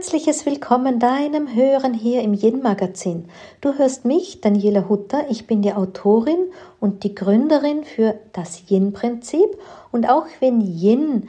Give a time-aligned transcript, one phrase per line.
[0.00, 3.26] herzliches Willkommen deinem Hören hier im Yin Magazin.
[3.60, 5.26] Du hörst mich, Daniela Hutter.
[5.28, 6.38] Ich bin die Autorin
[6.80, 9.58] und die Gründerin für das Yin Prinzip.
[9.92, 11.28] Und auch wenn Yin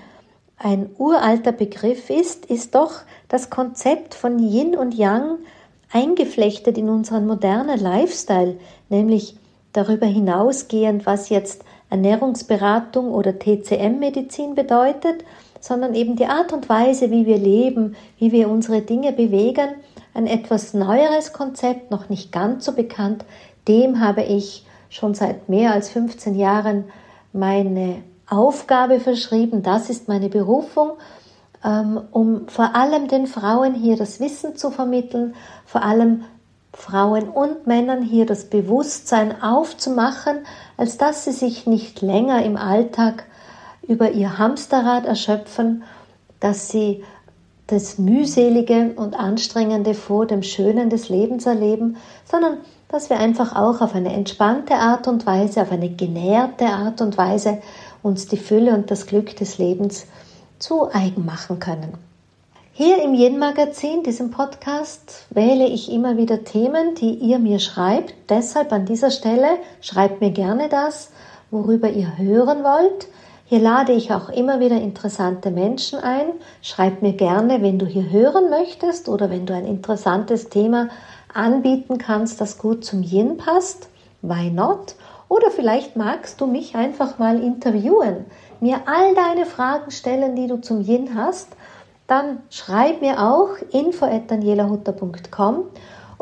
[0.57, 5.39] ein uralter Begriff ist, ist doch das Konzept von Yin und Yang
[5.91, 8.55] eingeflechtet in unseren modernen Lifestyle,
[8.87, 9.35] nämlich
[9.73, 15.25] darüber hinausgehend, was jetzt Ernährungsberatung oder TCM-Medizin bedeutet,
[15.61, 19.69] sondern eben die Art und Weise, wie wir leben, wie wir unsere Dinge bewegen,
[20.13, 23.23] ein etwas neueres Konzept, noch nicht ganz so bekannt,
[23.67, 26.85] dem habe ich schon seit mehr als 15 Jahren
[27.31, 30.91] meine Aufgabe verschrieben, das ist meine Berufung,
[31.63, 36.23] ähm, um vor allem den Frauen hier das Wissen zu vermitteln, vor allem
[36.73, 40.39] Frauen und Männern hier das Bewusstsein aufzumachen,
[40.77, 43.25] als dass sie sich nicht länger im Alltag
[43.87, 45.83] über ihr Hamsterrad erschöpfen,
[46.39, 47.03] dass sie
[47.67, 51.97] das mühselige und anstrengende vor dem Schönen des Lebens erleben,
[52.29, 52.57] sondern
[52.89, 57.17] dass wir einfach auch auf eine entspannte Art und Weise, auf eine genährte Art und
[57.17, 57.61] Weise
[58.03, 60.05] uns die Fülle und das Glück des Lebens
[60.59, 61.93] zu eigen machen können.
[62.73, 68.13] Hier im Yen Magazin, diesem Podcast, wähle ich immer wieder Themen, die ihr mir schreibt.
[68.29, 71.11] Deshalb an dieser Stelle schreibt mir gerne das,
[71.51, 73.07] worüber ihr hören wollt.
[73.51, 76.27] Hier lade ich auch immer wieder interessante Menschen ein.
[76.61, 80.87] Schreib mir gerne, wenn du hier hören möchtest oder wenn du ein interessantes Thema
[81.33, 83.89] anbieten kannst, das gut zum Yin passt.
[84.21, 84.95] Why not?
[85.27, 88.23] Oder vielleicht magst du mich einfach mal interviewen,
[88.61, 91.49] mir all deine Fragen stellen, die du zum Yin hast.
[92.07, 95.65] Dann schreib mir auch info@danielahutter.com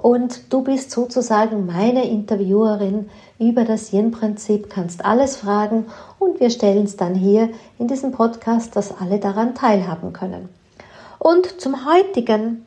[0.01, 5.87] und du bist sozusagen meine Interviewerin über das Yin-Prinzip, kannst alles fragen
[6.19, 10.49] und wir stellen es dann hier in diesem Podcast, dass alle daran teilhaben können.
[11.19, 12.65] Und zum heutigen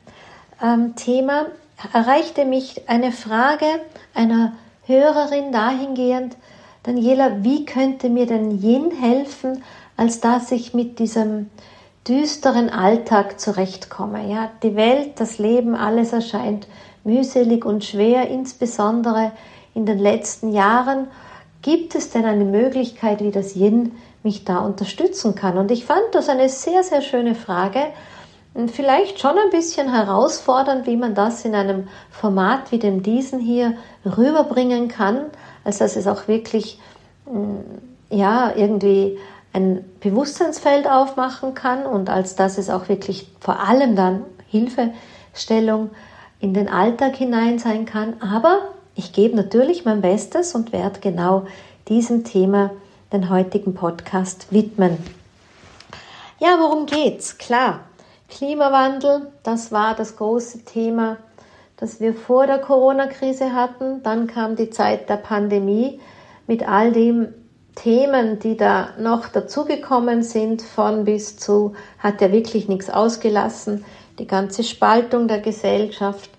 [0.63, 1.47] ähm, Thema
[1.93, 3.67] erreichte mich eine Frage
[4.15, 4.53] einer
[4.87, 6.37] Hörerin dahingehend,
[6.83, 9.63] Daniela, wie könnte mir denn Yin helfen,
[9.97, 11.49] als dass ich mit diesem
[12.09, 14.29] düsteren Alltag zurechtkomme?
[14.29, 16.67] Ja, die Welt, das Leben, alles erscheint
[17.05, 19.33] mühselig und schwer, insbesondere
[19.75, 21.09] in den letzten Jahren.
[21.63, 23.93] Gibt es denn eine Möglichkeit, wie das Yin
[24.23, 25.59] mich da unterstützen kann?
[25.59, 27.81] Und ich fand das eine sehr, sehr schöne Frage.
[28.67, 33.75] Vielleicht schon ein bisschen herausfordernd, wie man das in einem Format wie dem diesen hier
[34.05, 35.27] rüberbringen kann,
[35.65, 36.79] als dass es auch wirklich
[37.25, 39.19] mm, ja irgendwie
[39.55, 45.91] ein Bewusstseinsfeld aufmachen kann und als dass es auch wirklich vor allem dann Hilfestellung
[46.43, 48.21] in den Alltag hinein sein kann.
[48.21, 51.47] Aber ich gebe natürlich mein Bestes und werde genau
[51.89, 52.73] diesem Thema
[53.13, 54.99] den heutigen Podcast widmen.
[56.41, 57.39] Ja, worum geht's?
[57.39, 57.81] Klar,
[58.29, 61.17] Klimawandel, das war das große Thema,
[61.77, 64.03] das wir vor der Corona-Krise hatten.
[64.03, 66.01] Dann kam die Zeit der Pandemie
[66.49, 67.33] mit all den
[67.77, 73.85] Themen, die da noch dazugekommen sind, von bis zu, hat ja wirklich nichts ausgelassen
[74.19, 76.31] die ganze Spaltung der Gesellschaft,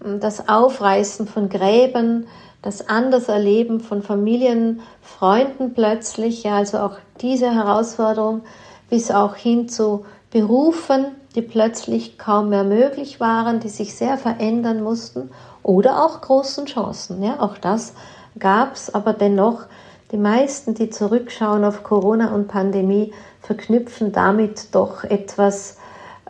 [0.00, 2.26] das Aufreißen von Gräben,
[2.62, 8.42] das Anderserleben von Familien, Freunden plötzlich, ja, also auch diese Herausforderung
[8.88, 14.82] bis auch hin zu Berufen, die plötzlich kaum mehr möglich waren, die sich sehr verändern
[14.82, 15.30] mussten
[15.62, 17.94] oder auch großen Chancen, ja, auch das
[18.38, 19.64] gab's, aber dennoch
[20.12, 25.76] die meisten, die zurückschauen auf Corona und Pandemie, verknüpfen damit doch etwas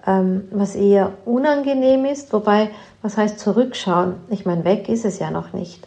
[0.06, 2.70] ähm, was eher unangenehm ist, wobei,
[3.02, 4.14] was heißt zurückschauen?
[4.28, 5.86] Ich meine, weg ist es ja noch nicht.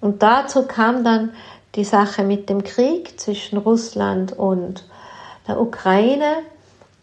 [0.00, 1.30] Und dazu kam dann
[1.74, 4.84] die Sache mit dem Krieg zwischen Russland und
[5.48, 6.42] der Ukraine.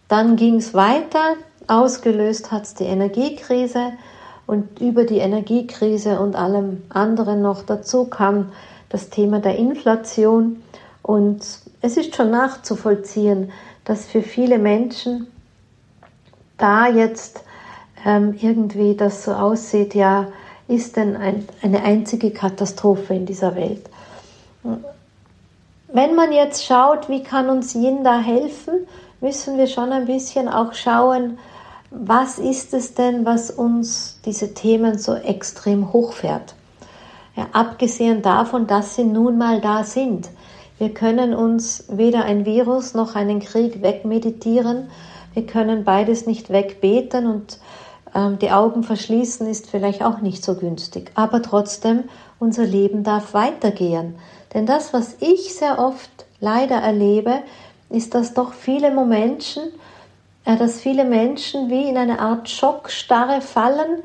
[0.08, 1.36] Dann ging es weiter,
[1.68, 3.94] ausgelöst hat es die Energiekrise
[4.48, 8.52] und über die Energiekrise und allem anderen noch dazu kam
[8.90, 10.63] das Thema der Inflation.
[11.04, 11.42] Und
[11.81, 13.51] es ist schon nachzuvollziehen,
[13.86, 15.28] dass für viele Menschen
[16.60, 17.44] da jetzt
[18.06, 20.28] ähm, irgendwie das so aussieht, ja,
[20.68, 23.90] ist denn ein, eine einzige Katastrophe in dieser Welt.
[25.92, 28.88] Wenn man jetzt schaut, wie kann uns Yin da helfen,
[29.22, 31.40] müssen wir schon ein bisschen auch schauen,
[31.92, 36.54] was ist es denn, was uns diese Themen so extrem hochfährt.
[37.36, 40.30] Ja, abgesehen davon, dass sie nun mal da sind.
[40.78, 44.90] Wir können uns weder ein Virus noch einen Krieg wegmeditieren,
[45.39, 47.59] wir können beides nicht wegbeten und
[48.13, 51.12] ähm, die Augen verschließen ist vielleicht auch nicht so günstig.
[51.15, 52.03] Aber trotzdem,
[52.39, 54.15] unser Leben darf weitergehen.
[54.53, 56.09] Denn das, was ich sehr oft
[56.41, 57.36] leider erlebe,
[57.89, 59.62] ist, dass doch viele Menschen
[60.45, 64.03] ja, dass viele Menschen wie in eine Art Schockstarre fallen,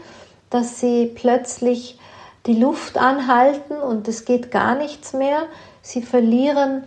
[0.50, 1.98] dass sie plötzlich
[2.46, 5.44] die Luft anhalten und es geht gar nichts mehr.
[5.82, 6.84] Sie verlieren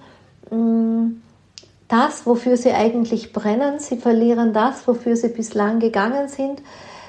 [0.51, 1.21] mh, mm,
[1.87, 3.79] das, wofür sie eigentlich brennen.
[3.79, 6.61] Sie verlieren das, wofür sie bislang gegangen sind.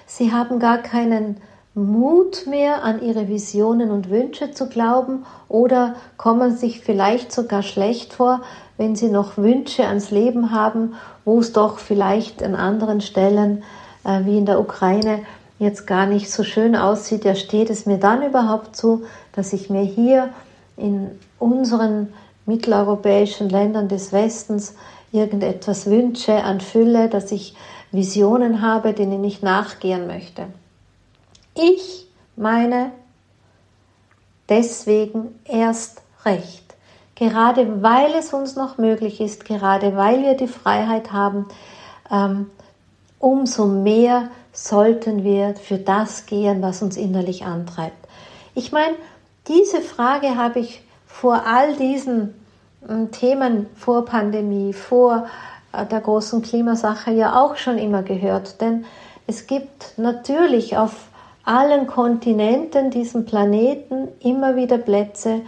[0.07, 1.37] Sie haben gar keinen
[1.75, 8.15] Mut mehr an ihre Visionen und Wünsche zu glauben oder kommen sich vielleicht sogar schlecht
[8.15, 8.43] vor,
[8.77, 13.63] wenn sie noch Wünsche ans Leben haben, wo es doch vielleicht an anderen Stellen
[14.05, 15.21] äh, wie in der Ukraine
[15.59, 17.25] jetzt gar nicht so schön aussieht.
[17.25, 20.31] Ja, steht es mir dann überhaupt zu, dass ich mir hier
[20.77, 22.13] in unseren
[22.49, 24.75] mitteleuropäischen Ländern des Westens
[25.13, 27.55] irgendetwas wünsche an Fülle, dass ich
[27.93, 30.47] Visionen habe, denen ich nachgehen möchte.
[31.55, 32.07] Ich
[32.37, 32.93] meine
[34.49, 36.65] deswegen erst recht.
[37.15, 41.47] Gerade weil es uns noch möglich ist, gerade weil wir die Freiheit haben,
[42.11, 42.51] ähm,
[43.19, 48.07] umso mehr sollten wir für das gehen, was uns innerlich antreibt.
[48.55, 48.95] Ich meine,
[49.49, 52.35] diese Frage habe ich vor all diesen
[53.13, 55.27] Themen, vor Pandemie, vor
[55.73, 58.61] äh, der großen Klimasache ja auch schon immer gehört.
[58.61, 58.85] Denn
[59.27, 61.09] es gibt natürlich auf
[61.45, 65.43] allen Kontinenten diesem Planeten immer wieder Plätze,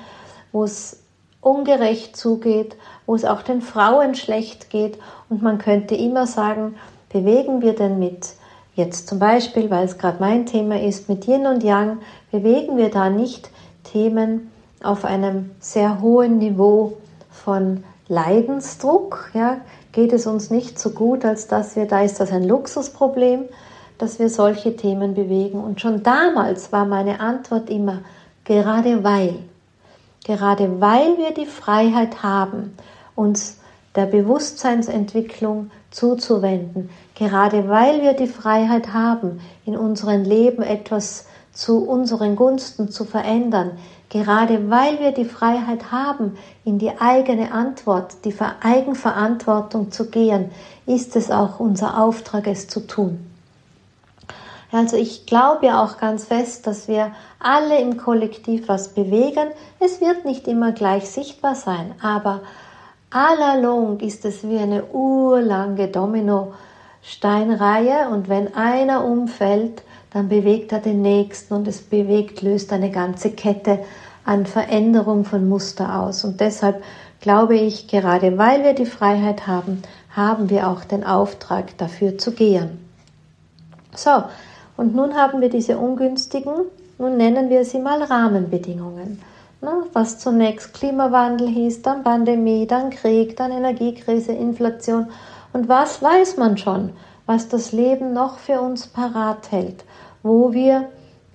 [0.52, 1.02] wo es
[1.40, 2.76] ungerecht zugeht,
[3.06, 4.98] wo es auch den Frauen schlecht geht.
[5.28, 6.76] Und man könnte immer sagen,
[7.10, 8.34] bewegen wir denn mit,
[8.75, 11.98] jetzt zum Beispiel, weil es gerade mein Thema ist, mit Yin und Yang,
[12.31, 13.50] bewegen wir da nicht
[13.84, 14.50] Themen
[14.82, 16.96] auf einem sehr hohen Niveau
[17.44, 19.31] von Leidensdruck?
[19.34, 19.58] Ja?
[19.92, 23.44] Geht es uns nicht so gut, als dass wir, da ist das ein Luxusproblem,
[23.98, 25.62] dass wir solche Themen bewegen.
[25.62, 28.00] Und schon damals war meine Antwort immer,
[28.44, 29.37] gerade weil,
[30.25, 32.76] gerade weil wir die Freiheit haben,
[33.14, 33.58] uns
[33.96, 42.37] der Bewusstseinsentwicklung zuzuwenden, gerade weil wir die Freiheit haben, in unserem Leben etwas zu unseren
[42.37, 43.72] Gunsten zu verändern,
[44.11, 50.51] gerade weil wir die Freiheit haben, in die eigene Antwort, die Eigenverantwortung zu gehen,
[50.85, 53.25] ist es auch unser Auftrag, es zu tun.
[54.73, 57.11] Also ich glaube ja auch ganz fest, dass wir
[57.41, 59.49] alle im Kollektiv was bewegen.
[59.81, 62.43] Es wird nicht immer gleich sichtbar sein, aber
[63.11, 71.03] allalong ist es wie eine urlange Domino-Steinreihe und wenn einer umfällt, dann bewegt er den
[71.03, 73.81] nächsten und es bewegt, löst eine ganze Kette
[74.25, 76.25] an Veränderung von Muster aus.
[76.25, 76.83] Und deshalb
[77.21, 79.83] glaube ich, gerade weil wir die Freiheit haben,
[80.15, 82.85] haben wir auch den Auftrag dafür zu gehen.
[83.95, 84.25] So,
[84.77, 86.55] und nun haben wir diese ungünstigen,
[86.99, 89.21] nun nennen wir sie mal Rahmenbedingungen.
[89.93, 95.09] Was zunächst Klimawandel hieß, dann Pandemie, dann Krieg, dann Energiekrise, Inflation.
[95.53, 96.91] Und was weiß man schon,
[97.27, 99.85] was das Leben noch für uns parat hält,
[100.22, 100.88] wo wir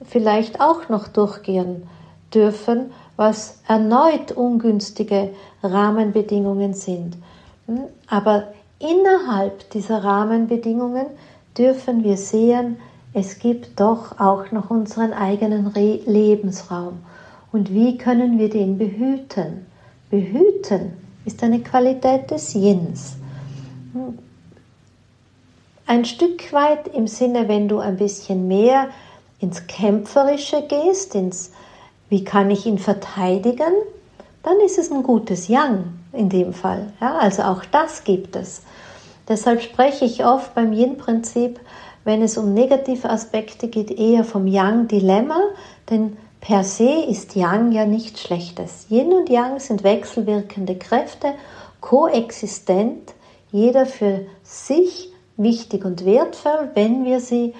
[0.04, 1.84] vielleicht auch noch durchgehen
[2.34, 5.30] dürfen, was erneut ungünstige
[5.64, 7.18] Rahmenbedingungen sind.
[7.68, 7.84] Hm?
[8.08, 8.48] Aber
[8.80, 11.08] innerhalb dieser Rahmenbedingungen
[11.58, 12.78] dürfen wir sehen,
[13.14, 17.00] es gibt doch auch noch unseren eigenen Re Lebensraum.
[17.54, 19.66] Und wie können wir den behüten?
[20.10, 20.92] Behüten
[21.24, 23.16] ist eine Qualität des Yins.
[25.88, 28.90] Ein Stück weit im Sinne, wenn du ein bisschen mehr
[29.40, 31.52] ins Kämpferische gehst, ins
[32.10, 33.74] wie kann ich ihn verteidigen,
[34.44, 36.94] dann ist es ein gutes Yang in dem Fall.
[37.02, 38.62] Ja, also auch das gibt es.
[39.28, 41.60] Deshalb spreche ich oft beim Yin-Prinzip
[42.06, 45.40] wenn es um negative Aspekte geht, eher vom Yang-Dilemma,
[45.90, 48.86] denn per se ist Yang ja nichts Schlechtes.
[48.90, 51.34] Yin und Yang sind wechselwirkende Kräfte,
[51.82, 53.14] koexistent,
[53.52, 57.54] jeder für sich wichtig und wertvoll, wenn wir sie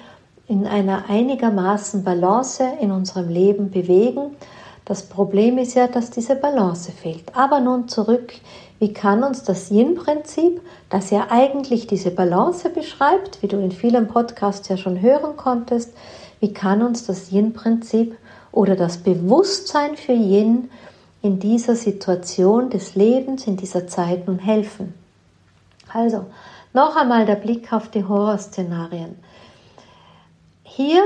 [0.48, 4.36] in einer einigermaßen Balance in unserem Leben bewegen.
[4.84, 7.34] Das Problem ist ja, dass diese Balance fehlt.
[7.34, 8.34] Aber nun zurück
[8.78, 14.06] wie kann uns das Yin-Prinzip, das ja eigentlich diese Balance beschreibt, wie du in vielen
[14.06, 15.94] Podcasts ja schon hören konntest,
[16.40, 18.16] wie kann uns das Yin-Prinzip
[18.52, 20.70] oder das Bewusstsein für Yin
[21.22, 24.92] in dieser Situation des Lebens, in dieser Zeit nun helfen?
[25.90, 26.26] Also,
[26.76, 29.16] noch einmal der Blick auf die Horrorszenarien.
[30.62, 31.04] Hier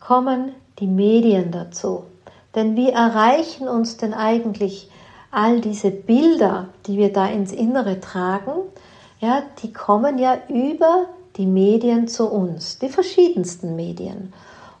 [0.00, 2.02] kommen die Medien dazu.
[2.56, 4.90] Denn wie erreichen uns denn eigentlich
[5.30, 8.52] all diese Bilder, die wir da ins Innere tragen,
[9.20, 11.06] ja, die kommen ja über
[11.36, 14.32] die Medien zu uns, die verschiedensten Medien.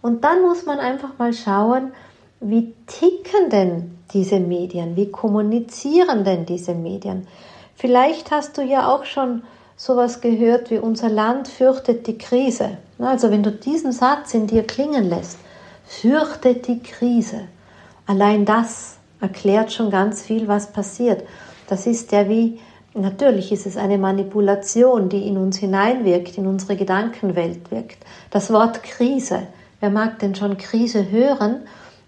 [0.02, 1.92] Und dann muss man einfach mal schauen,
[2.40, 7.28] wie ticken denn diese Medien, wie kommunizieren denn diese Medien.
[7.82, 9.42] Vielleicht hast du ja auch schon
[9.76, 12.78] sowas gehört wie unser Land fürchtet die Krise.
[13.00, 15.40] Also wenn du diesen Satz in dir klingen lässt,
[15.84, 17.40] fürchtet die Krise,
[18.06, 21.24] allein das erklärt schon ganz viel, was passiert.
[21.66, 22.60] Das ist ja wie,
[22.94, 27.98] natürlich ist es eine Manipulation, die in uns hineinwirkt, in unsere Gedankenwelt wirkt.
[28.30, 29.48] Das Wort Krise,
[29.80, 31.62] wer mag denn schon Krise hören?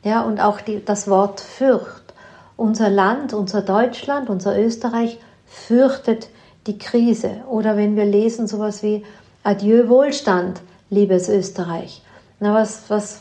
[0.05, 2.15] Ja, und auch die, das Wort Fürcht.
[2.57, 5.19] Unser Land, unser Deutschland, unser Österreich
[5.55, 6.29] fürchtet
[6.67, 7.43] die Krise.
[7.49, 9.05] Oder wenn wir lesen sowas wie
[9.43, 12.03] Adieu Wohlstand, liebes Österreich.
[12.41, 13.21] Na, was, was,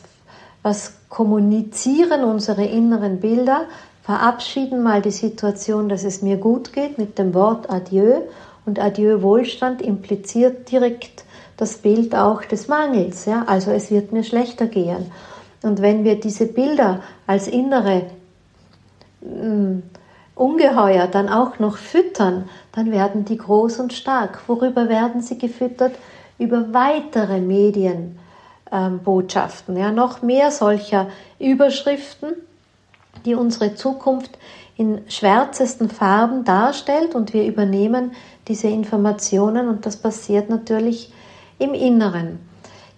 [0.63, 3.65] was kommunizieren unsere inneren Bilder?
[4.03, 8.21] Verabschieden mal die Situation, dass es mir gut geht mit dem Wort Adieu.
[8.65, 11.23] Und Adieu Wohlstand impliziert direkt
[11.57, 13.25] das Bild auch des Mangels.
[13.25, 13.43] Ja?
[13.47, 15.11] Also es wird mir schlechter gehen.
[15.61, 18.03] Und wenn wir diese Bilder als innere
[19.21, 19.83] mh, mm,
[20.35, 24.41] Ungeheuer dann auch noch füttern, dann werden die groß und stark.
[24.47, 25.93] Worüber werden sie gefüttert?
[26.39, 29.75] Über weitere Medienbotschaften.
[29.75, 31.07] Ähm, ja, noch mehr solcher
[31.39, 32.33] Überschriften,
[33.25, 34.39] die unsere Zukunft
[34.75, 38.13] in schwärzesten Farben darstellt und wir übernehmen
[38.47, 41.13] diese Informationen und das passiert natürlich
[41.59, 42.39] im Inneren.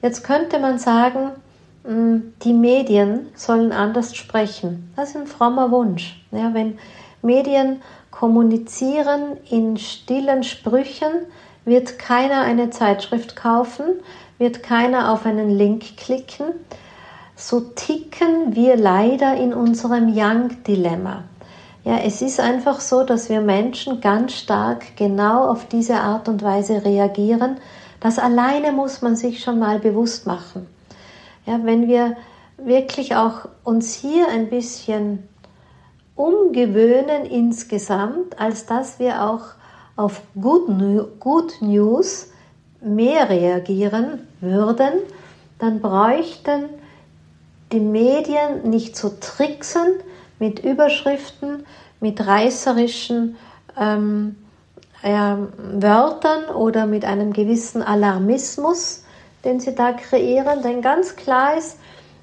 [0.01, 1.31] Jetzt könnte man sagen,
[1.83, 4.91] hm, die Medien sollen anders sprechen.
[4.95, 6.23] Das ist ein frommer Wunsch.
[6.31, 6.77] Ja, wenn
[7.25, 11.11] Medien kommunizieren in stillen Sprüchen,
[11.65, 13.85] wird keiner eine Zeitschrift kaufen,
[14.37, 16.45] wird keiner auf einen Link klicken.
[17.35, 21.23] So ticken wir leider in unserem Young-Dilemma.
[21.83, 26.41] Ja, es ist einfach so, dass wir Menschen ganz stark genau auf diese Art und
[26.41, 27.57] Weise reagieren.
[27.99, 30.67] Das alleine muss man sich schon mal bewusst machen.
[31.45, 32.15] Ja, wenn wir
[32.57, 35.27] wirklich auch uns hier ein bisschen
[36.15, 39.41] umgewöhnen insgesamt, als dass wir auch
[39.95, 42.29] auf Good, News
[42.81, 44.93] mehr reagieren würden,
[45.59, 46.65] dann bräuchten
[47.71, 49.95] die Medien nicht zu tricksen
[50.39, 51.65] mit Überschriften,
[51.99, 53.37] mit reißerischen
[53.79, 54.35] ähm,
[55.01, 59.03] äh, Wörtern oder mit einem gewissen Alarmismus,
[59.43, 60.61] den sie da kreieren.
[60.61, 61.77] Denn ganz klar ist,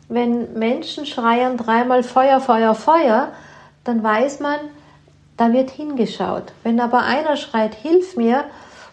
[0.09, 3.33] wenn Menschen schreien dreimal Feuer, Feuer, Feuer,
[3.85, 4.59] dann weiß man,
[5.37, 6.53] da wird hingeschaut.
[6.63, 8.45] Wenn aber einer schreit, hilf mir,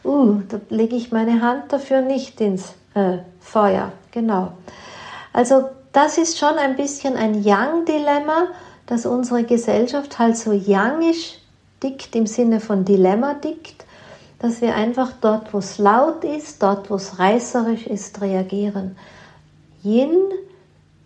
[0.03, 3.91] uh, da lege ich meine Hand dafür nicht ins äh, Feuer.
[4.11, 4.53] Genau.
[5.33, 8.47] Also das ist schon ein bisschen ein Young-Dilemma,
[8.85, 11.37] dass unsere Gesellschaft halt so youngisch
[11.83, 13.85] dickt im Sinne von Dilemma dickt,
[14.39, 18.97] dass wir einfach dort, wo es laut ist, dort, wo es reißerisch ist, reagieren.
[19.83, 20.17] Yin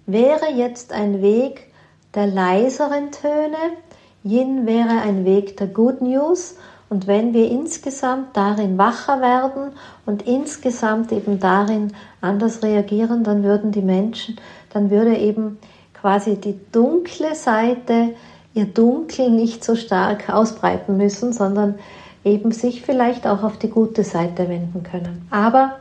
[0.06, 1.73] wäre jetzt ein Weg,
[2.16, 3.78] der leiseren Töne.
[4.24, 6.56] Yin wäre ein Weg der Good News.
[6.90, 9.72] Und wenn wir insgesamt darin wacher werden
[10.06, 14.38] und insgesamt eben darin anders reagieren, dann würden die Menschen,
[14.72, 15.58] dann würde eben
[15.94, 18.14] quasi die dunkle Seite
[18.54, 21.80] ihr Dunkel nicht so stark ausbreiten müssen, sondern
[22.24, 25.28] eben sich vielleicht auch auf die gute Seite wenden können.
[25.32, 25.78] Aber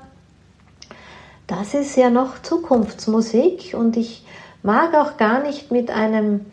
[1.47, 4.25] das ist ja noch Zukunftsmusik und ich
[4.63, 6.47] mag auch gar nicht mit einem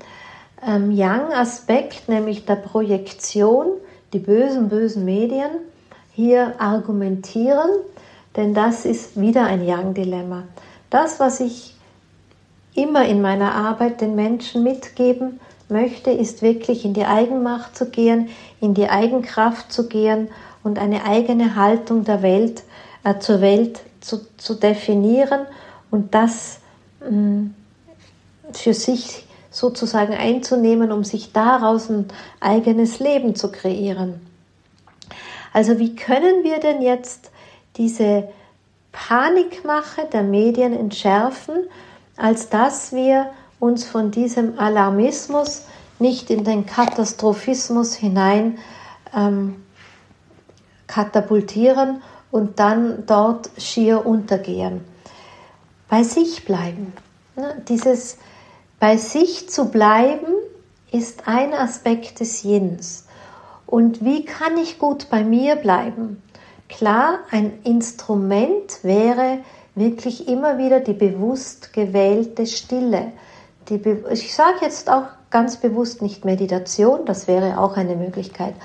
[0.66, 3.68] ähm, Yang-Aspekt, nämlich der Projektion,
[4.14, 5.52] die bösen, bösen Medien,
[6.14, 7.70] hier argumentieren,
[8.36, 10.44] denn das ist wieder ein Yang-Dilemma.
[10.90, 11.76] Das, was ich
[12.74, 15.40] immer in meiner Arbeit den Menschen mitgeben
[15.70, 20.30] möchte, ist wirklich in die Eigenmacht zu gehen, in die Eigenkraft zu gehen
[20.64, 22.64] und eine eigene Haltung der Welt
[23.04, 25.42] äh, zur Welt zu, zu definieren
[25.92, 26.60] und das
[27.02, 27.56] mh, mm,
[28.54, 32.08] für sich sozusagen einzunehmen, um sich daraus ein
[32.40, 34.22] eigenes Leben zu kreieren.
[35.54, 37.32] Also wie können wir denn jetzt
[37.78, 38.30] diese
[38.92, 41.68] Panikmache der Medien entschärfen,
[42.18, 45.66] als dass wir uns von diesem Alarmismus
[46.00, 48.58] nicht in den Katastrophismus hinein
[49.14, 49.64] ähm,
[50.88, 52.02] katapultieren
[52.32, 54.82] und dann dort schier untergehen.
[55.90, 56.94] Bei sich bleiben.
[57.36, 57.62] Ne?
[57.68, 58.18] Dieses
[58.80, 60.34] bei sich zu bleiben
[60.92, 63.06] ist ein Aspekt des Yins.
[63.66, 66.24] Und wie kann ich gut bei mir bleiben?
[66.70, 69.40] Klar, ein Instrument wäre
[69.76, 73.12] wirklich immer wieder die bewusst gewählte Stille.
[73.70, 73.82] Die
[74.12, 78.56] ich sage jetzt auch ganz bewusst nicht Meditation, das wäre auch eine Möglichkeit.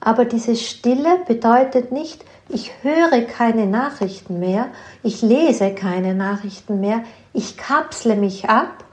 [0.00, 4.68] Aber diese Stille bedeutet nicht, ich höre keine Nachrichten mehr,
[5.02, 8.84] ich lese keine Nachrichten mehr, ich kapsle mich ab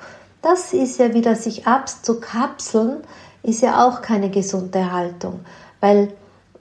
[0.48, 3.01] das ist ja wieder sich abzukapseln,
[3.44, 5.42] ist ja auch keine gesunde Haltung,
[5.82, 6.13] weil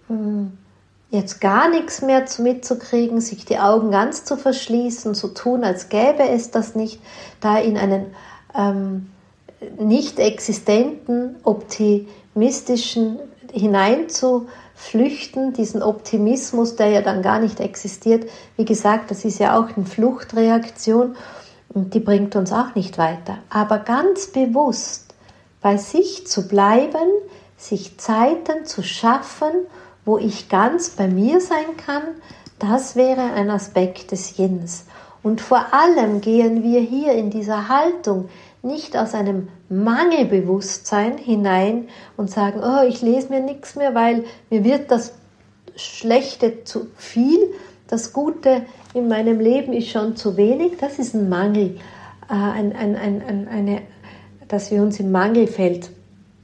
[0.08, 0.58] hm,
[1.10, 6.28] jetzt gar nichts mehr mitzukriegen, sich die Augen ganz zu verschließen, zu tun, als gäbe
[6.28, 7.00] es das nicht,
[7.40, 8.06] da in einen
[8.56, 9.08] ähm,
[9.78, 13.20] nicht existenten, optimistischen
[13.52, 18.28] hineinzuflüchten, diesen Optimismus, der ja dann gar nicht existiert.
[18.56, 21.14] Wie gesagt, das ist ja auch eine Fluchtreaktion
[21.68, 23.38] und die bringt uns auch nicht weiter.
[23.50, 25.14] Aber ganz bewusst
[25.60, 27.08] bei sich zu bleiben,
[27.56, 29.50] sich Zeiten zu schaffen,
[30.04, 32.02] wo ich ganz bei mir sein kann,
[32.58, 34.86] das wäre ein Aspekt des Yins.
[35.22, 38.28] Und vor allem gehen wir hier in dieser Haltung
[38.62, 44.64] nicht aus einem Mangelbewusstsein hinein und sagen, oh, ich lese mir nichts mehr, weil mir
[44.64, 45.12] wird das
[45.74, 47.52] Schlechte zu viel,
[47.88, 48.62] das Gute
[48.96, 50.78] in meinem Leben ist schon zu wenig.
[50.80, 51.78] Das ist ein Mangel,
[52.30, 53.82] äh, ein, ein, ein, eine,
[54.48, 55.90] dass wir uns im Mangelfeld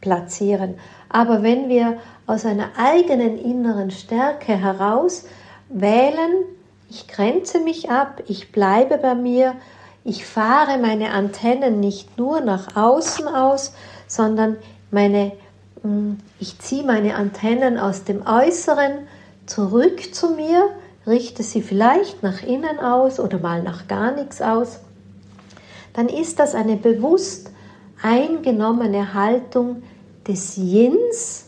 [0.03, 0.75] platzieren.
[1.09, 5.25] Aber wenn wir aus einer eigenen inneren Stärke heraus
[5.71, 6.45] wählen,
[6.91, 9.55] ich grenze mich ab, ich bleibe bei mir,
[10.05, 13.73] ich fahre meine Antennen nicht nur nach außen aus,
[14.07, 14.59] sondern
[14.91, 15.33] meine,
[15.83, 19.07] mm, ich ziehe meine Antennen aus dem Äußeren
[19.47, 20.69] zurück zu mir,
[21.07, 24.81] richte sie vielleicht nach innen aus oder mal nach gar nichts aus,
[25.95, 27.51] dann ist das eine bewusst
[28.03, 29.83] eingenommene Haltung
[30.27, 31.47] des Yins,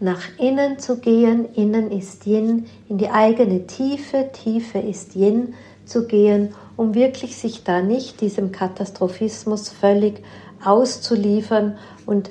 [0.00, 1.46] nach innen zu gehen.
[1.54, 7.64] Innen ist Yin, in die eigene Tiefe, Tiefe ist Yin zu gehen, um wirklich sich
[7.64, 10.22] da nicht diesem Katastrophismus völlig
[10.64, 12.30] auszuliefern und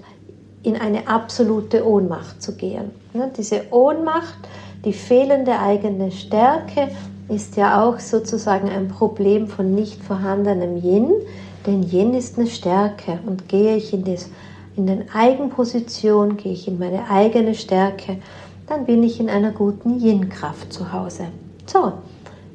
[0.63, 2.91] in eine absolute Ohnmacht zu gehen.
[3.13, 4.37] Ne, diese Ohnmacht,
[4.85, 6.89] die fehlende eigene Stärke
[7.29, 11.11] ist ja auch sozusagen ein Problem von nicht vorhandenem Yin,
[11.65, 14.29] denn Yin ist eine Stärke und gehe ich in, das,
[14.75, 18.17] in den Eigenposition, gehe ich in meine eigene Stärke,
[18.67, 21.27] dann bin ich in einer guten Yin-Kraft zu Hause.
[21.65, 21.93] So,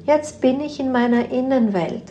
[0.09, 2.01] Jetzt bin ich in meiner Innenwelt.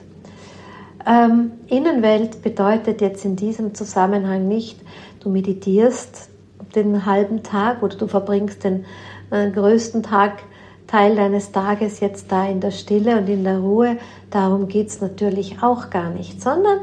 [1.04, 4.78] Ähm, Innenwelt bedeutet jetzt in diesem Zusammenhang nicht,
[5.18, 6.28] du meditierst
[6.76, 8.84] den halben Tag oder du verbringst den
[9.30, 10.42] äh, größten Tag,
[10.86, 13.98] Teil deines Tages jetzt da in der Stille und in der Ruhe.
[14.30, 16.78] Darum geht es natürlich auch gar nicht, sondern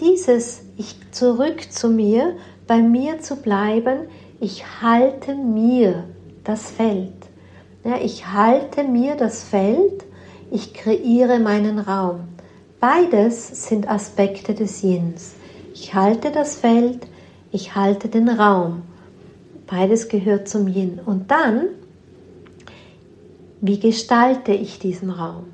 [0.00, 2.34] dieses, ich zurück zu mir,
[2.66, 4.08] bei mir zu bleiben,
[4.40, 6.04] ich halte mir
[6.42, 7.12] das Feld.
[7.84, 10.04] Ja, ich halte mir das Feld
[10.54, 12.28] ich kreiere meinen Raum.
[12.78, 15.34] Beides sind Aspekte des Yins.
[15.74, 17.08] Ich halte das Feld,
[17.50, 18.82] ich halte den Raum.
[19.66, 21.00] Beides gehört zum Yin.
[21.04, 21.70] Und dann,
[23.66, 25.46] wie gestalte ich diesen Raum?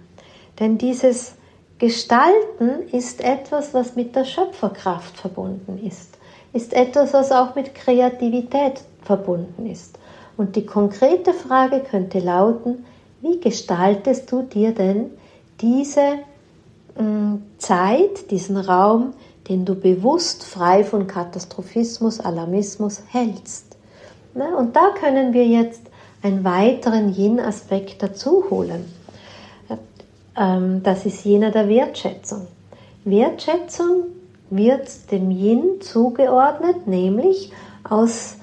[0.59, 1.35] Denn dieses
[1.79, 6.19] Gestalten ist etwas, was mit der Schöpferkraft verbunden ist,
[6.53, 9.97] ist etwas, was auch mit Kreativität verbunden ist.
[10.37, 12.85] Und die konkrete Frage könnte lauten,
[13.21, 15.13] wie gestaltest du dir denn
[15.61, 16.19] diese
[16.99, 19.15] mm, Zeit, diesen Raum,
[19.49, 23.77] den du bewusst frei von Katastrophismus, Alarmismus hältst?
[24.35, 25.90] Und da können wir jetzt
[26.23, 28.85] einen weiteren Yin-Aspekt dazu holen.
[30.37, 32.47] Ähm, das ist jener der Wertschätzung.
[33.05, 34.05] Wertschätzung
[34.51, 37.53] wird dem Yin zugeordnet, nämlich
[37.89, 38.37] aus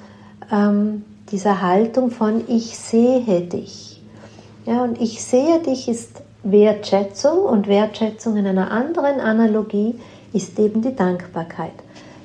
[0.51, 4.01] ähm, dieser Haltung von ich sehe dich.
[4.65, 9.95] Ja, und ich sehe dich ist Wertschätzung und Wertschätzung in einer anderen Analogie
[10.33, 11.73] ist eben die Dankbarkeit.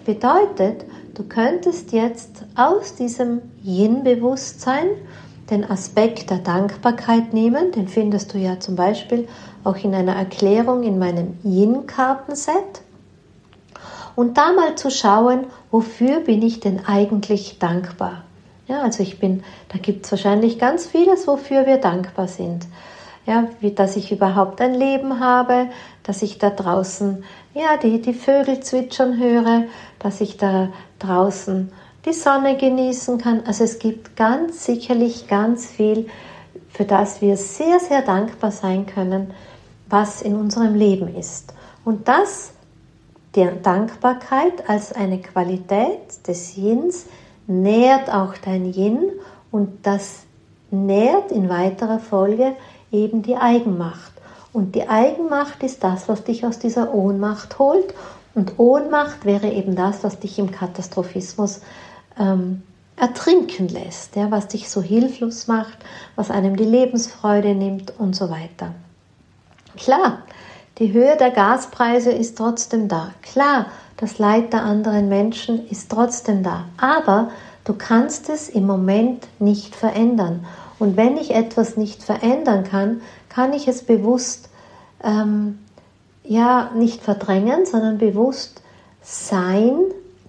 [0.05, 0.85] Bedeutet,
[1.15, 4.89] du könntest jetzt aus diesem Yin-Bewusstsein
[5.51, 9.29] den Aspekt der Dankbarkeit nehmen, den findest du ja zum Beispiel
[9.65, 12.83] auch in einer Erklärung in meinem Yin-Kartenset.
[14.15, 18.25] Und da mal zu schauen, wofür bin ich denn eigentlich dankbar?
[18.69, 22.67] Ja, also ich bin, da gibt es wahrscheinlich ganz vieles, wofür wir dankbar sind.
[23.27, 25.69] Ja, wie, dass ich überhaupt ein Leben habe,
[26.03, 27.25] dass ich da draußen
[27.55, 29.65] ja, die, die Vögel zwitschern höre,
[29.99, 31.71] dass ich da draußen
[32.05, 33.43] die Sonne genießen kann.
[33.47, 36.09] Also es gibt ganz sicherlich ganz viel,
[36.69, 39.33] für das wir sehr, sehr dankbar sein können,
[39.89, 41.55] was in unserem Leben ist.
[41.85, 42.53] Und das,
[43.35, 47.07] die Dankbarkeit als eine Qualität des Yins,
[47.47, 49.11] nährt auch dein Yin
[49.51, 50.21] und das
[50.71, 52.55] nährt in weiterer Folge
[52.91, 54.13] eben die Eigenmacht.
[54.53, 57.95] Und die Eigenmacht ist das, was dich aus dieser Ohnmacht holt.
[58.35, 61.61] Und Ohnmacht wäre eben das, was dich im Katastrophismus
[62.19, 62.63] ähm,
[62.97, 65.79] ertrinken lässt, ja, was dich so hilflos macht,
[66.15, 68.75] was einem die Lebensfreude nimmt und so weiter.
[69.77, 70.19] Klar,
[70.79, 73.13] die Höhe der Gaspreise ist trotzdem da.
[73.23, 76.65] Klar, das Leid der anderen Menschen ist trotzdem da.
[76.77, 77.31] Aber
[77.65, 80.47] du kannst es im Moment nicht verändern.
[80.79, 84.49] Und wenn ich etwas nicht verändern kann, kann ich es bewusst
[85.05, 85.59] ähm,
[86.25, 88.63] ja nicht verdrängen, sondern bewusst
[89.03, 89.77] sein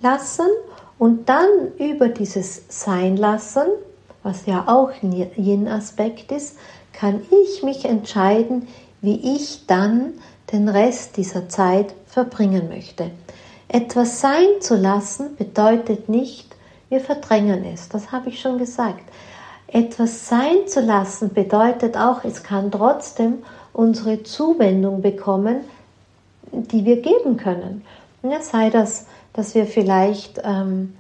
[0.02, 0.46] lassen
[0.97, 3.63] und dann über dieses Sein lassen,
[4.23, 6.58] was ja auch ein Yin-Aspekt ist,
[6.93, 8.67] kann ich mich entscheiden,
[9.01, 10.13] wie ich dann
[10.51, 13.12] den Rest dieser Zeit verbringen möchte.
[13.67, 16.56] Etwas sein zu lassen bedeutet nicht,
[16.89, 19.03] wir verdrängen es, das habe ich schon gesagt.
[19.67, 23.39] Etwas sein zu lassen bedeutet auch, es kann trotzdem
[23.73, 25.62] unsere Zuwendung bekommen,
[26.51, 27.84] die wir geben können.
[28.21, 30.93] Ja, sei das, dass wir vielleicht ähm,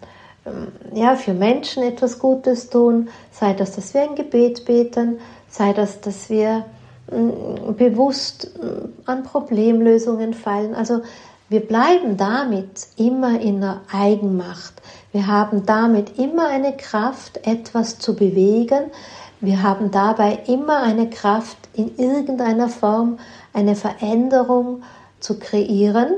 [0.45, 5.19] ähm, ja, für Menschen etwas Gutes tun, sei das, dass wir ein Gebet beten,
[5.49, 6.65] sei das, dass wir
[7.11, 10.75] äh, bewusst äh, an Problemlösungen fallen.
[10.75, 11.01] Also
[11.49, 14.81] wir bleiben damit immer in der Eigenmacht.
[15.11, 18.85] Wir haben damit immer eine Kraft, etwas zu bewegen.
[19.39, 23.19] Wir haben dabei immer eine Kraft, in irgendeiner Form
[23.53, 24.83] eine Veränderung
[25.19, 26.15] zu kreieren.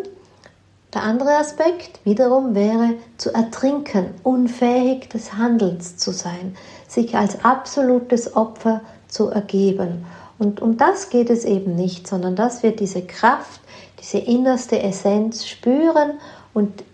[0.96, 6.56] Der andere Aspekt wiederum wäre zu ertrinken, unfähig des Handelns zu sein,
[6.88, 8.80] sich als absolutes Opfer
[9.10, 10.06] zu ergeben.
[10.40, 13.60] Und um das geht es eben nicht, sondern dass wir diese Kraft,
[14.02, 16.14] diese innerste Essenz spüren
[16.54, 16.86] und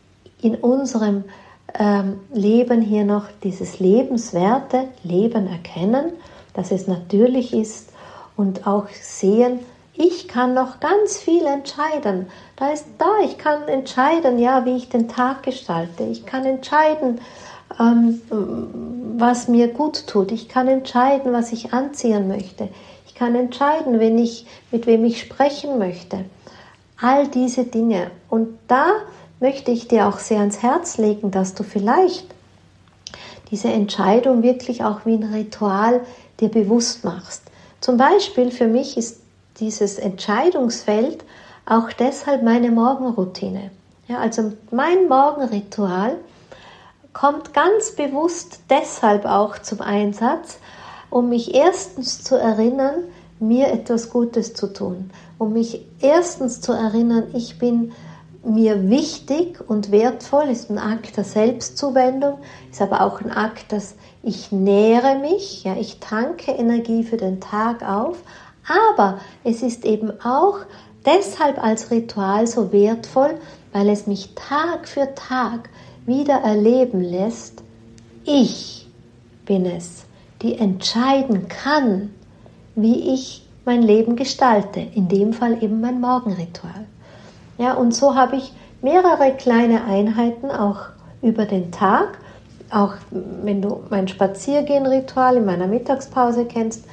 [0.41, 1.23] in unserem
[1.77, 6.13] ähm, Leben hier noch dieses lebenswerte Leben erkennen,
[6.55, 7.89] dass es natürlich ist
[8.35, 9.59] und auch sehen,
[9.93, 12.27] ich kann noch ganz viel entscheiden.
[12.55, 16.03] Da ist da, ich kann entscheiden, ja, wie ich den Tag gestalte.
[16.03, 17.19] Ich kann entscheiden,
[17.79, 18.21] ähm,
[19.17, 20.31] was mir gut tut.
[20.31, 22.69] Ich kann entscheiden, was ich anziehen möchte.
[23.05, 26.25] Ich kann entscheiden, wenn ich, mit wem ich sprechen möchte.
[26.99, 28.11] All diese Dinge.
[28.29, 28.93] Und da
[29.39, 32.27] möchte ich dir auch sehr ans Herz legen, dass du vielleicht
[33.49, 36.01] diese Entscheidung wirklich auch wie ein Ritual
[36.39, 37.43] dir bewusst machst.
[37.81, 39.19] Zum Beispiel für mich ist
[39.59, 41.23] dieses Entscheidungsfeld
[41.65, 43.71] auch deshalb meine Morgenroutine.
[44.07, 46.17] Ja, also mein Morgenritual
[47.13, 50.59] kommt ganz bewusst deshalb auch zum Einsatz,
[51.09, 53.03] um mich erstens zu erinnern,
[53.39, 57.91] mir etwas Gutes zu tun, um mich erstens zu erinnern, ich bin
[58.43, 62.39] mir wichtig und wertvoll, ist ein Akt der Selbstzuwendung,
[62.71, 67.39] ist aber auch ein Akt, dass ich nähere mich, ja, ich tanke Energie für den
[67.39, 68.17] Tag auf,
[68.71, 70.59] aber es ist eben auch
[71.05, 73.35] deshalb als Ritual so wertvoll,
[73.73, 75.69] weil es mich Tag für Tag
[76.05, 77.63] wieder erleben lässt,
[78.23, 78.87] ich
[79.45, 80.05] bin es,
[80.41, 82.11] die entscheiden kann,
[82.75, 86.85] wie ich mein Leben gestalte, in dem Fall eben mein Morgenritual.
[87.57, 90.79] Ja, und so habe ich mehrere kleine Einheiten auch
[91.21, 92.17] über den Tag,
[92.71, 96.85] auch wenn du mein Spaziergehen-Ritual in meiner Mittagspause kennst,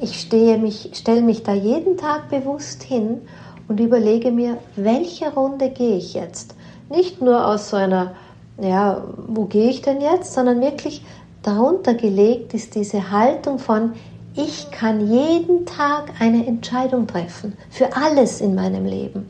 [0.00, 3.22] ich stehe mich, stelle mich da jeden Tag bewusst hin
[3.68, 6.54] und überlege mir, welche Runde gehe ich jetzt?
[6.88, 8.14] Nicht nur aus so einer,
[8.60, 11.02] ja, wo gehe ich denn jetzt, sondern wirklich
[11.42, 13.92] darunter gelegt ist diese Haltung von,
[14.34, 19.28] ich kann jeden Tag eine Entscheidung treffen für alles in meinem Leben.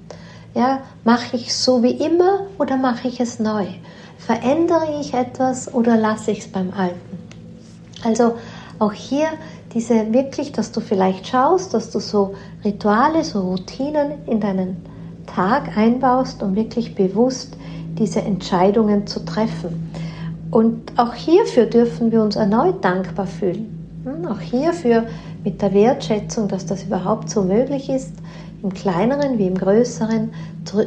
[0.55, 3.67] Ja, mache ich so wie immer oder mache ich es neu?
[4.19, 7.19] Verändere ich etwas oder lasse ich es beim Alten?
[8.05, 8.35] Also
[8.79, 9.29] auch hier
[9.79, 14.79] diese wirklich, dass du vielleicht schaust, dass du so Rituale, so Routinen in deinen
[15.25, 17.57] Tag einbaust, um wirklich bewusst
[17.97, 19.89] diese Entscheidungen zu treffen.
[20.51, 24.03] Und auch hierfür dürfen wir uns erneut dankbar fühlen.
[24.03, 25.05] Hm, auch hierfür
[25.45, 28.15] mit der Wertschätzung, dass das überhaupt so möglich ist.
[28.65, 30.31] Im kleineren wie im größeren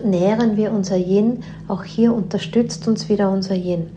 [0.03, 1.43] nähren wir unser Yin.
[1.69, 3.89] Auch hier unterstützt uns wieder unser Yin.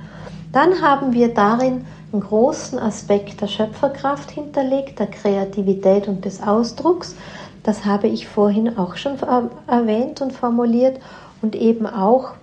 [0.52, 1.80] Dann haben wir darin
[2.14, 7.16] einen großen Aspekt der Schöpferkraft hinterlegt, der Kreativität und des Ausdrucks.
[7.64, 9.18] Das habe ich vorhin auch schon
[9.66, 11.00] erwähnt und formuliert.
[11.42, 12.35] Und eben auch,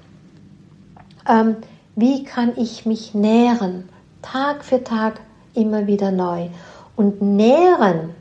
[1.27, 1.55] ähm,
[1.95, 3.87] wie kann ich mich nähren,
[4.21, 5.21] Tag für Tag
[5.53, 6.49] immer wieder neu.
[6.97, 8.13] Und nähren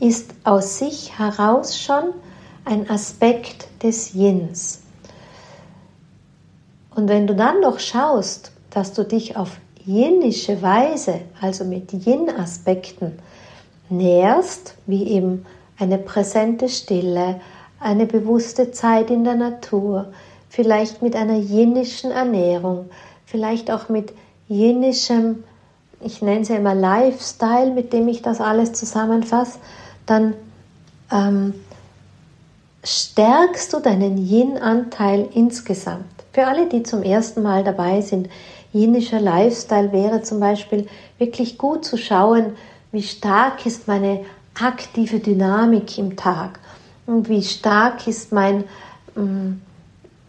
[0.00, 2.14] ist aus sich heraus schon
[2.64, 4.82] ein Aspekt des Yins.
[6.94, 13.18] Und wenn du dann noch schaust, dass du dich auf jinische Weise, also mit Yin-Aspekten,
[13.88, 15.46] nährst, wie eben
[15.78, 17.40] eine präsente Stille,
[17.80, 20.12] eine bewusste Zeit in der Natur,
[20.50, 22.90] vielleicht mit einer jinnischen Ernährung,
[23.24, 24.12] vielleicht auch mit
[24.48, 25.42] jinnischem,
[26.02, 29.58] ich nenne es ja immer Lifestyle, mit dem ich das alles zusammenfasse,
[30.04, 30.34] dann
[31.10, 31.54] ähm,
[32.84, 36.04] stärkst du deinen Yin-Anteil insgesamt.
[36.34, 38.28] Für alle, die zum ersten Mal dabei sind,
[38.72, 40.86] jenischer Lifestyle wäre zum Beispiel
[41.18, 42.56] wirklich gut zu schauen,
[42.92, 44.24] wie stark ist meine
[44.60, 46.58] aktive Dynamik im Tag
[47.06, 48.64] und wie stark ist mein,
[49.14, 49.60] mm,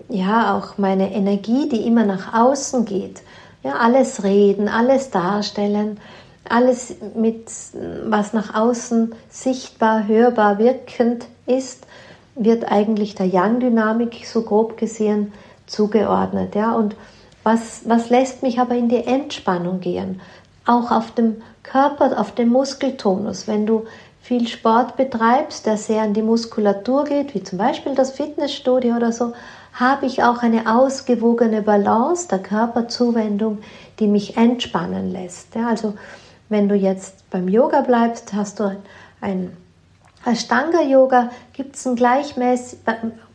[0.10, 3.22] ja, auch meine Energie, die immer nach außen geht.
[3.64, 6.00] Ja, alles reden, alles darstellen,
[6.48, 7.52] alles mit,
[8.06, 11.86] was nach außen sichtbar, hörbar, wirkend ist,
[12.36, 15.34] wird eigentlich der Yang-Dynamik so grob gesehen
[15.68, 16.56] zugeordnet.
[16.56, 16.74] Ja?
[16.74, 16.96] Und
[17.50, 20.22] was, was lässt mich aber in die Entspannung gehen?
[20.66, 23.48] Auch auf dem Körper, auf dem Muskeltonus.
[23.48, 23.86] Wenn du
[24.22, 29.12] viel Sport betreibst, der sehr an die Muskulatur geht, wie zum Beispiel das Fitnessstudio oder
[29.12, 29.34] so,
[29.74, 33.58] habe ich auch eine ausgewogene Balance der Körperzuwendung,
[34.00, 35.56] die mich entspannen lässt.
[35.56, 35.96] Ja, also
[36.50, 38.78] wenn du jetzt beim Yoga bleibst, hast du
[39.22, 39.58] ein,
[40.24, 41.96] Ashtanga-Yoga, gibt es einen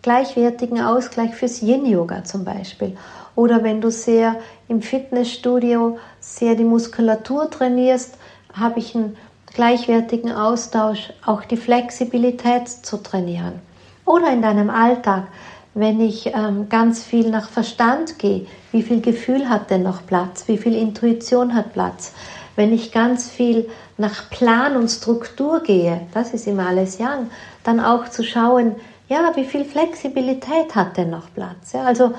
[0.03, 2.97] gleichwertigen Ausgleich fürs Yin-Yoga zum Beispiel.
[3.37, 4.37] Oder wenn du sehr
[4.69, 8.17] im Fitnessstudio sehr die Muskulatur trainierst,
[8.53, 9.17] habe ich einen
[9.53, 13.61] gleichwertigen Austausch, auch die Flexibilität zu trainieren.
[14.05, 15.29] Oder in deinem Alltag,
[15.75, 20.45] wenn ich ähm, ganz viel nach Verstand gehe, wie viel Gefühl hat denn noch Platz,
[20.47, 22.13] wie viel Intuition hat Platz,
[22.57, 23.69] wenn ich ganz viel
[23.99, 27.31] nach Plan und Struktur gehe, das ist immer alles Yang,
[27.65, 28.77] dann auch zu schauen,
[29.09, 31.73] ja, wie viel Flexibilität hat denn noch Platz.
[31.73, 32.13] Ja, also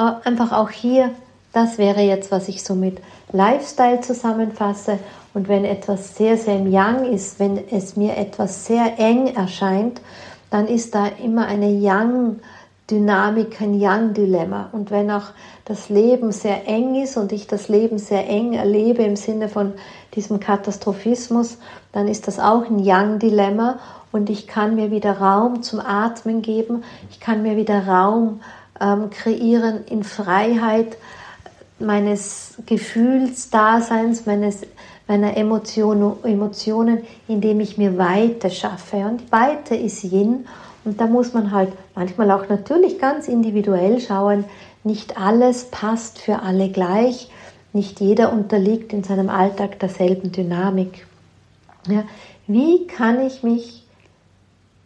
[0.00, 1.10] einfach auch hier,
[1.52, 2.98] das wäre jetzt, was ich so mit
[3.32, 4.98] Lifestyle zusammenfasse.
[5.34, 10.00] Und wenn etwas sehr, sehr im Yang ist, wenn es mir etwas sehr eng erscheint,
[10.50, 12.40] dann ist da immer eine Yang-
[12.90, 14.70] Dynamik, ein Yang-Dilemma.
[14.72, 15.26] Und wenn auch
[15.64, 19.74] das Leben sehr eng ist und ich das Leben sehr eng erlebe im Sinne von
[20.14, 21.58] diesem Katastrophismus,
[21.92, 23.78] dann ist das auch ein Yang-Dilemma
[24.12, 28.40] und ich kann mir wieder Raum zum Atmen geben, ich kann mir wieder Raum
[28.80, 30.96] ähm, kreieren in Freiheit
[31.78, 34.62] meines Gefühlsdaseins, meines,
[35.08, 38.96] meiner Emotion, Emotionen, indem ich mir Weite schaffe.
[38.98, 40.46] Und Weite ist Yin
[40.84, 44.44] und da muss man halt manchmal auch natürlich ganz individuell schauen.
[44.82, 47.30] Nicht alles passt für alle gleich.
[47.72, 51.06] Nicht jeder unterliegt in seinem Alltag derselben Dynamik.
[51.86, 52.04] Ja,
[52.46, 53.84] wie kann ich mich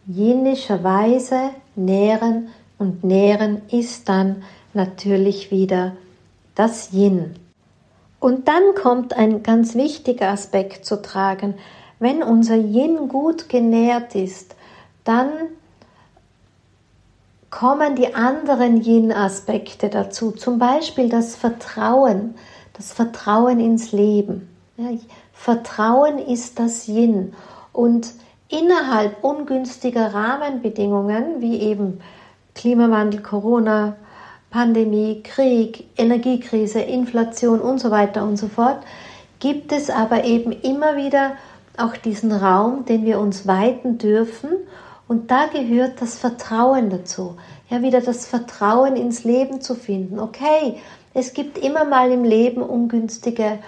[0.05, 2.49] jenischerweise nähren?
[2.77, 5.95] Und nähren ist dann natürlich wieder
[6.55, 7.35] das Yin.
[8.19, 11.55] Und dann kommt ein ganz wichtiger Aspekt zu tragen.
[11.99, 14.55] Wenn unser Yin gut genährt ist,
[15.03, 15.29] dann
[17.49, 22.35] kommen die anderen Yin-Aspekte dazu, zum Beispiel das Vertrauen,
[22.73, 24.49] das Vertrauen ins Leben.
[24.75, 24.89] Ja,
[25.31, 27.33] Vertrauen ist das Yin
[27.71, 28.11] und
[28.49, 32.01] innerhalb ungünstiger Rahmenbedingungen wie eben
[32.55, 33.95] Klimawandel, Corona,
[34.49, 38.79] Pandemie, Krieg, Energiekrise, Inflation und so weiter und so fort,
[39.39, 41.33] gibt es aber eben immer wieder
[41.77, 44.49] auch diesen Raum, den wir uns weiten dürfen
[45.07, 47.35] und da gehört das Vertrauen dazu.
[47.69, 50.19] Ja, wieder das Vertrauen ins Leben zu finden.
[50.19, 50.77] Okay,
[51.13, 53.59] es gibt immer mal im Leben ungünstige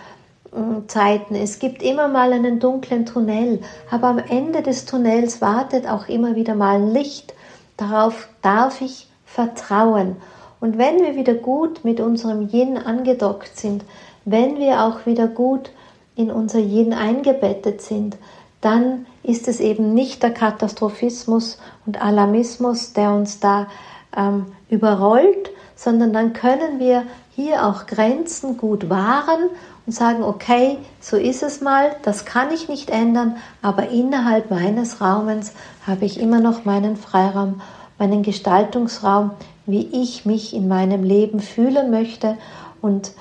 [0.52, 1.36] mm, Zeiten.
[1.36, 3.62] Es gibt immer mal einen dunklen Tunnel.
[3.92, 7.34] Aber am Ende des Tunnels wartet auch immer wieder mal ein Licht.
[7.78, 10.18] Darauf darf ich vertrauen.
[10.60, 13.86] Und wenn wir wieder gut mit unserem Yin angedockt sind,
[14.26, 15.70] wenn wir auch wieder gut
[16.16, 18.18] in unser Yin eingebettet sind,
[18.62, 23.68] dann ist es eben nicht der Katastrophismus und Alarmismus, der uns da
[24.16, 27.04] ähm, überrollt, sondern dann können wir
[27.36, 29.50] hier auch Grenzen gut wahren
[29.88, 35.00] und sagen, okay, so ist es mal, das kann ich nicht ändern, aber innerhalb meines
[35.00, 35.54] Raumens
[35.88, 37.62] habe ich immer noch meinen Freiraum,
[37.98, 39.32] meinen Gestaltungsraum,
[39.66, 42.38] wie ich mich in meinem Leben fühlen möchte
[42.82, 43.14] und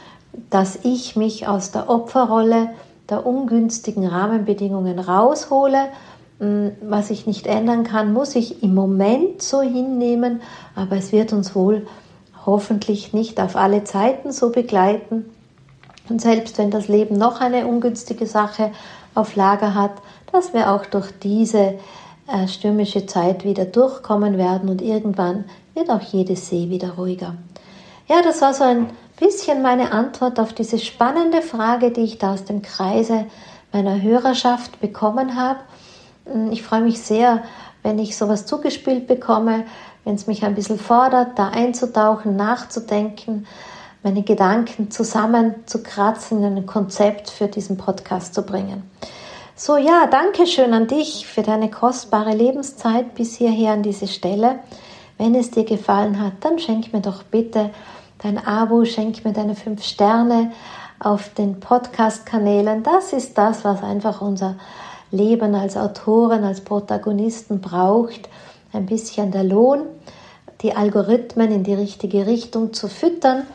[0.51, 2.71] dass ich mich aus der Opferrolle
[3.09, 5.87] der ungünstigen Rahmenbedingungen raushole.
[6.41, 10.43] Mm, was ich nicht ändern kann, muss ich im Moment so hinnehmen,
[10.75, 11.87] aber es wird uns wohl
[12.45, 15.27] hoffentlich nicht auf alle Zeiten so begleiten.
[16.09, 18.73] Und selbst wenn das Leben noch eine ungünstige Sache
[19.15, 19.93] auf Lager hat,
[20.33, 21.79] dass wir auch durch diese
[22.29, 27.35] äh, stürmische Zeit wieder durchkommen werden und irgendwann wird auch jede See wieder ruhiger.
[28.09, 32.35] Ja, das war so ein bisschen meine Antwort auf diese spannende Frage, die ich da
[32.35, 33.27] aus dem Kreise
[33.73, 35.61] meiner Hörerschaft bekommen habe.
[36.25, 37.43] Hm, ich freue mich sehr,
[37.83, 39.65] wenn ich sowas zugespielt bekomme,
[40.05, 43.47] wenn es mich ein bisschen fordert, da einzutauchen, nachzudenken,
[44.07, 48.89] meine Gedanken zusammenzukratzen, in ein Konzept für diesen Podcast zu bringen.
[49.57, 54.61] So, ja, danke schön an dich für deine kostbare Lebenszeit bis hierher an diese Stelle.
[55.19, 57.71] Wenn es dir gefallen hat, dann schenk mir doch bitte
[58.23, 60.53] dein Abo, schenk mir deine fünf Sterne
[61.01, 62.85] auf den Podcast-Kanälen.
[62.85, 64.55] Das ist das, was einfach unser
[65.11, 68.29] Leben als Autoren, als Protagonisten braucht.
[68.73, 69.81] Ein bisschen der Lohn,
[70.63, 73.49] die Algorithmen in die richtige Richtung zu füttern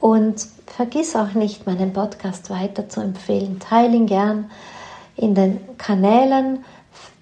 [0.00, 3.60] und vergiss auch nicht, meinen Podcast weiter zu empfehlen.
[3.60, 4.50] Teile ihn gern
[5.16, 6.64] in den Kanälen.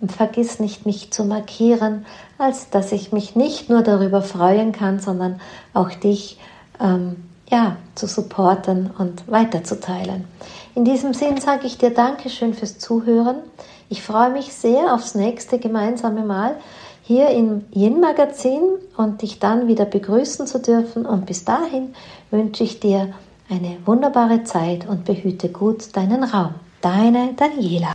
[0.07, 2.07] Vergiss nicht, mich zu markieren,
[2.39, 5.41] als dass ich mich nicht nur darüber freuen kann, sondern
[5.75, 6.39] auch dich
[6.81, 7.17] ähm,
[7.51, 10.25] ja, zu supporten und weiterzuteilen.
[10.77, 13.39] In diesem Sinn sage ich dir Dankeschön fürs Zuhören.
[13.89, 16.57] Ich freue mich sehr aufs nächste gemeinsame Mal
[17.09, 18.61] hier im Yin Magazin
[18.99, 21.07] und dich dann wieder begrüßen zu dürfen.
[21.07, 21.95] Und bis dahin
[22.31, 23.15] wünsche ich dir
[23.49, 26.55] eine wunderbare Zeit und behüte gut deinen Raum.
[26.83, 27.95] Deine Daniela.